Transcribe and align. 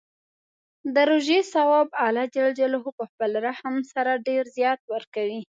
د 0.93 0.95
روژې 1.09 1.39
ثواب 1.53 1.87
الله 2.05 2.79
په 2.97 3.03
خپل 3.11 3.31
رحم 3.45 3.75
سره 3.93 4.11
ډېر 4.27 4.43
زیات 4.57 4.79
ورکوي. 4.93 5.41